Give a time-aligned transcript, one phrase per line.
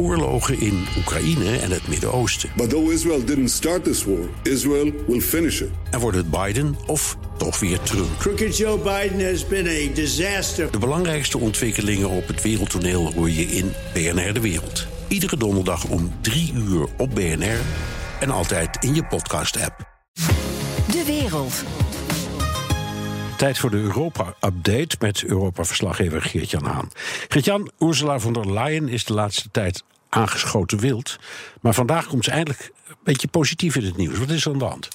[0.00, 2.50] oorlogen in Oekraïne en het Midden-Oosten.
[2.56, 5.68] But though Israel didn't start this war, Israel will finish it.
[5.90, 8.18] En wordt het Biden of toch weer Trump?
[8.18, 10.70] Crooked Joe Biden has been a disaster.
[10.70, 14.86] De belangrijkste ontwikkelingen op het wereldtoneel hoor je in BNR De Wereld.
[15.08, 17.60] Iedere donderdag om 3 uur op BNR
[18.20, 19.88] en altijd in je podcast-app.
[20.92, 21.64] De wereld.
[23.36, 26.88] Tijd voor de Europa-update met Europa-verslaggever Geert-Jan Haan.
[27.28, 31.18] Geert-Jan, Ursula von der Leyen is de laatste tijd aangeschoten wild.
[31.60, 34.18] Maar vandaag komt ze eindelijk een beetje positief in het nieuws.
[34.18, 34.88] Wat is er aan de hand?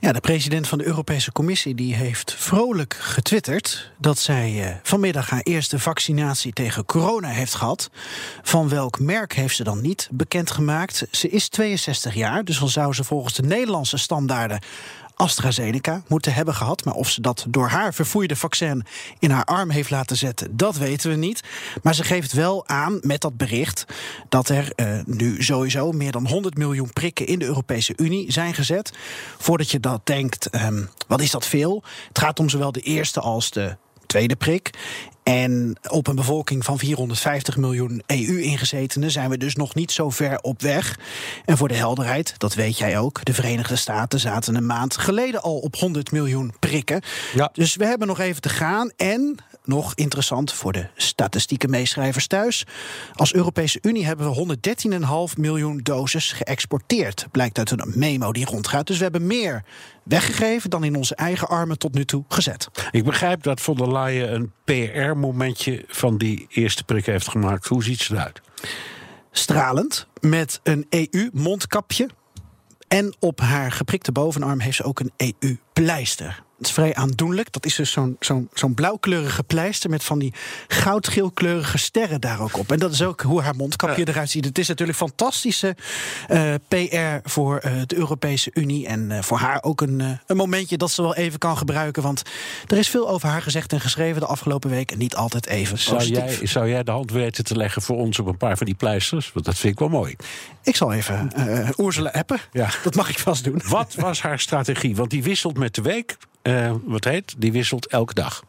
[0.00, 5.30] Ja, de president van de Europese Commissie die heeft vrolijk getwitterd dat zij eh, vanmiddag
[5.30, 7.90] haar eerste vaccinatie tegen corona heeft gehad.
[8.42, 11.06] Van welk merk heeft ze dan niet bekendgemaakt?
[11.10, 14.60] Ze is 62 jaar, dus dan zou ze volgens de Nederlandse standaarden
[15.20, 16.84] AstraZeneca moeten hebben gehad.
[16.84, 18.84] Maar of ze dat door haar verfoeide vaccin
[19.18, 21.42] in haar arm heeft laten zetten, dat weten we niet.
[21.82, 23.84] Maar ze geeft wel aan met dat bericht
[24.28, 28.54] dat er uh, nu sowieso meer dan 100 miljoen prikken in de Europese Unie zijn
[28.54, 28.92] gezet.
[29.38, 31.82] Voordat je dat denkt, um, wat is dat veel?
[32.08, 33.76] Het gaat om zowel de eerste als de
[34.10, 34.70] tweede prik.
[35.22, 40.40] En op een bevolking van 450 miljoen EU-ingezetenen zijn we dus nog niet zo ver
[40.40, 40.98] op weg.
[41.44, 45.42] En voor de helderheid, dat weet jij ook, de Verenigde Staten zaten een maand geleden
[45.42, 47.02] al op 100 miljoen prikken.
[47.34, 47.50] Ja.
[47.52, 48.90] Dus we hebben nog even te gaan.
[48.96, 52.66] En nog interessant voor de statistieke meeschrijvers thuis.
[53.14, 54.56] Als Europese Unie hebben we
[55.34, 57.26] 113,5 miljoen doses geëxporteerd.
[57.30, 58.86] Blijkt uit een memo die rondgaat.
[58.86, 59.64] Dus we hebben meer
[60.02, 62.68] weggegeven dan in onze eigen armen tot nu toe gezet.
[62.90, 67.66] Ik begrijp dat von der Leyen een PR-momentje van die eerste prik heeft gemaakt.
[67.66, 68.40] Hoe ziet ze eruit?
[69.30, 72.08] Stralend, met een EU-mondkapje.
[72.88, 76.42] En op haar geprikte bovenarm heeft ze ook een EU-pleister.
[76.60, 77.52] Het is vrij aandoenlijk.
[77.52, 80.34] Dat is dus zo'n zo'n zo'n blauwkleurige pleister met van die
[80.68, 82.72] goudgeelkleurige sterren daar ook op.
[82.72, 84.44] En dat is ook hoe haar mondkapje eruit ziet.
[84.44, 85.76] Het is natuurlijk fantastische
[86.30, 88.86] uh, PR voor uh, de Europese Unie.
[88.86, 92.02] En uh, voor haar ook een, een momentje dat ze wel even kan gebruiken.
[92.02, 92.22] Want
[92.66, 94.90] er is veel over haar gezegd en geschreven de afgelopen week.
[94.90, 98.18] En niet altijd even zou jij, zou jij de hand weten te leggen voor ons
[98.18, 99.32] op een paar van die pleisters?
[99.32, 100.16] Want dat vind ik wel mooi.
[100.62, 101.30] Ik zal even
[101.76, 102.38] Ursula appen.
[102.52, 102.70] Ja.
[102.82, 103.60] Dat mag ik vast doen.
[103.68, 104.96] Wat was haar strategie?
[104.96, 106.16] Want die wisselt met de week.
[106.50, 108.42] Uh, wat heet, die wisselt elke dag.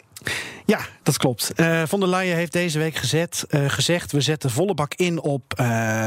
[0.66, 1.52] Ja, dat klopt.
[1.56, 4.12] Uh, von der Leyen heeft deze week gezet, uh, gezegd...
[4.12, 5.44] we zetten volle bak in op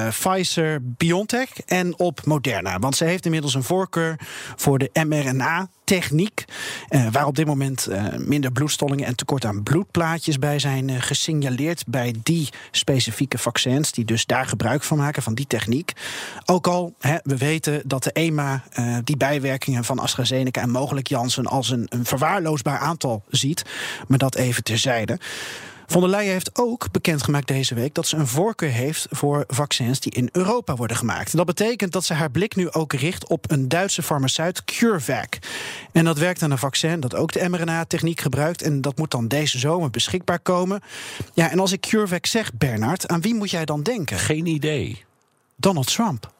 [0.09, 2.79] Pfizer, BioNTech en op Moderna.
[2.79, 4.19] Want ze heeft inmiddels een voorkeur
[4.57, 6.45] voor de mRNA techniek.
[6.91, 10.97] Uh, waar op dit moment uh, minder bloedstollingen en tekort aan bloedplaatjes bij zijn uh,
[11.01, 11.85] gesignaleerd.
[11.87, 15.93] Bij die specifieke vaccins, die dus daar gebruik van maken, van die techniek.
[16.45, 18.63] Ook al, hè, we weten dat de EMA
[19.05, 23.63] die bijwerkingen van AstraZeneca en mogelijk Janssen als een, een verwaarloosbaar aantal ziet.
[24.09, 25.19] Maar dat even terzijde.
[25.87, 30.01] Von der Leyen heeft ook bekendgemaakt deze week dat ze een voorkeur heeft voor vaccins
[30.01, 31.37] die in Europa worden gemaakt.
[31.37, 35.39] Dat betekent dat ze haar blik nu ook richt op een Duitse farmaceut, CureVac.
[35.93, 38.63] En dat werkt aan een vaccin dat ook de mRNA-techniek gebruikt.
[38.63, 40.81] En dat moet dan deze zomer beschikbaar komen.
[41.33, 44.19] Ja, en als ik CureVac zeg, Bernard, aan wie moet jij dan denken?
[44.19, 45.05] Geen idee.
[45.57, 46.33] Donald Trump.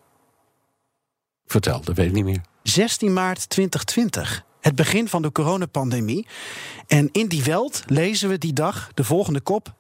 [1.47, 2.41] Vertel, dat weet ik niet meer.
[2.63, 6.27] 16 maart 2020 het begin van de coronapandemie.
[6.87, 9.75] En in die Welt lezen we die dag de volgende kop.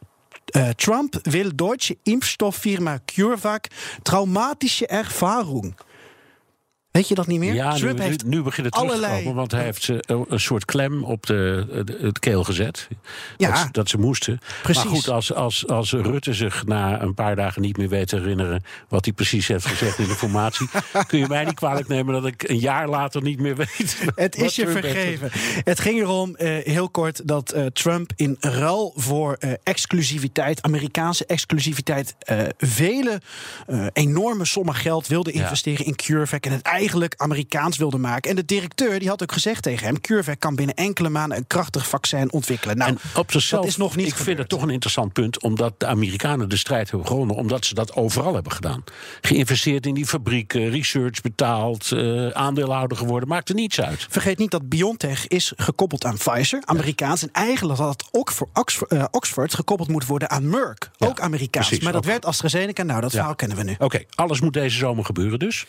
[0.56, 3.66] Uh, Trump wil Deutsche Impfstofffirma CureVac
[4.02, 5.74] traumatische Erfahrung.
[6.94, 7.54] Weet je dat niet meer?
[7.54, 9.00] Ja, Trump nu, heeft nu begint het allerlei...
[9.00, 11.66] terug te komen, want hij heeft ze een soort klem op de,
[12.00, 12.88] het keel gezet.
[13.36, 13.62] Ja.
[13.62, 14.40] Dat, dat, ze moesten.
[14.62, 14.84] Precies.
[14.84, 18.16] Maar goed, als, als, als Rutte zich na een paar dagen niet meer weet te
[18.16, 18.64] herinneren...
[18.88, 20.68] wat hij precies heeft gezegd in de formatie...
[21.06, 23.98] kun je mij niet kwalijk nemen dat ik een jaar later niet meer weet...
[24.14, 25.30] Het is je vergeven.
[25.64, 30.62] Het ging erom, uh, heel kort, dat uh, Trump in ruil voor uh, exclusiviteit...
[30.62, 32.14] Amerikaanse exclusiviteit...
[32.58, 33.20] vele
[33.92, 35.90] enorme sommen geld wilde investeren ja.
[35.90, 36.46] in CureVac...
[36.46, 38.30] en het eigenlijk Amerikaans wilde maken.
[38.30, 41.46] En de directeur die had ook gezegd tegen hem: CureVac kan binnen enkele maanden een
[41.46, 42.76] krachtig vaccin ontwikkelen.
[42.76, 44.06] Nou, en op zichzelf, dat is nog niet.
[44.06, 44.28] Ik gebeurd.
[44.28, 47.74] vind het toch een interessant punt, omdat de Amerikanen de strijd hebben gewonnen, omdat ze
[47.74, 48.84] dat overal hebben gedaan.
[49.20, 54.06] Geïnvesteerd in die fabrieken, research betaald, uh, aandeelhouder geworden, maakt er niets uit.
[54.10, 57.22] Vergeet niet dat BioNTech is gekoppeld aan Pfizer, Amerikaans.
[57.22, 61.66] En eigenlijk had Oxford, Oxford, uh, Oxford gekoppeld moeten worden aan Merck, ja, ook Amerikaans.
[61.66, 62.10] Precies, maar dat ook.
[62.10, 62.82] werd AstraZeneca.
[62.82, 63.16] Nou, dat ja.
[63.16, 63.72] verhaal kennen we nu.
[63.72, 65.66] Oké, okay, alles moet deze zomer gebeuren dus?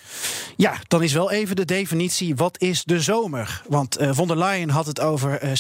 [0.56, 3.62] Ja, dan is wel even de definitie, wat is de zomer?
[3.68, 5.54] Want uh, von der Leyen had het over uh, 70%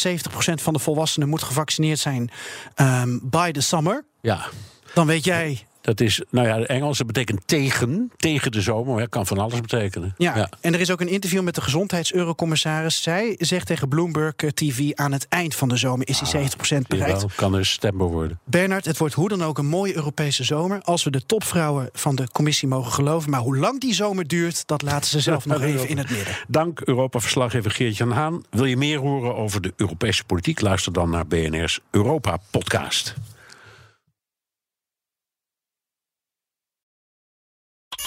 [0.54, 2.30] van de volwassenen moet gevaccineerd zijn
[2.76, 4.06] um, by the summer.
[4.22, 4.46] Ja.
[4.94, 9.00] Dan weet jij Dat is, nou ja, Engels dat betekent tegen, tegen de zomer.
[9.00, 10.14] Dat kan van alles betekenen.
[10.18, 13.02] Ja, en er is ook een interview met de gezondheidseurocommissaris.
[13.02, 14.92] Zij zegt tegen Bloomberg eh, TV...
[14.94, 17.20] aan het eind van de zomer is die 70% ah, bereikt.
[17.20, 18.40] Wel, kan dus stembaar worden.
[18.44, 20.82] Bernard, het wordt hoe dan ook een mooie Europese zomer...
[20.82, 23.30] als we de topvrouwen van de commissie mogen geloven.
[23.30, 26.36] Maar hoe lang die zomer duurt, dat laten ze zelf nog even in het midden.
[26.48, 28.44] Dank Europa-verslaggever Geert-Jan Haan.
[28.50, 30.62] Wil je meer horen over de Europese politiek?
[30.62, 33.16] Luister dan naar BNR's Europa-podcast.